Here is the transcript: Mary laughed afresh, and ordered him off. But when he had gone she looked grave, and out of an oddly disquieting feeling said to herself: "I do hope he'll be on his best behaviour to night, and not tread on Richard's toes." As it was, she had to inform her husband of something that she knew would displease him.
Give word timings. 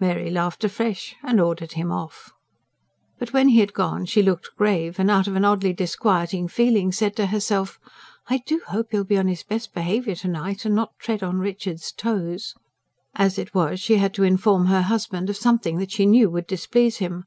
Mary 0.00 0.30
laughed 0.32 0.64
afresh, 0.64 1.14
and 1.22 1.40
ordered 1.40 1.74
him 1.74 1.92
off. 1.92 2.32
But 3.20 3.32
when 3.32 3.50
he 3.50 3.60
had 3.60 3.72
gone 3.72 4.04
she 4.04 4.20
looked 4.20 4.56
grave, 4.56 4.98
and 4.98 5.08
out 5.08 5.28
of 5.28 5.36
an 5.36 5.44
oddly 5.44 5.72
disquieting 5.72 6.48
feeling 6.48 6.90
said 6.90 7.14
to 7.14 7.26
herself: 7.26 7.78
"I 8.28 8.38
do 8.38 8.60
hope 8.66 8.88
he'll 8.90 9.04
be 9.04 9.16
on 9.16 9.28
his 9.28 9.44
best 9.44 9.72
behaviour 9.72 10.16
to 10.16 10.26
night, 10.28 10.64
and 10.64 10.74
not 10.74 10.98
tread 10.98 11.22
on 11.22 11.38
Richard's 11.38 11.92
toes." 11.92 12.56
As 13.14 13.38
it 13.38 13.54
was, 13.54 13.78
she 13.78 13.98
had 13.98 14.12
to 14.14 14.24
inform 14.24 14.66
her 14.66 14.82
husband 14.82 15.30
of 15.30 15.36
something 15.36 15.78
that 15.78 15.92
she 15.92 16.04
knew 16.04 16.28
would 16.30 16.48
displease 16.48 16.96
him. 16.96 17.22